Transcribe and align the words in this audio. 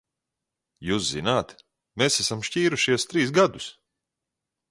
Jūs 0.91 1.09
zināt, 1.15 1.53
mēs 2.03 2.17
esam 2.25 2.41
šķīrušies 2.49 3.07
trīs 3.13 3.35
gadus? 3.39 3.69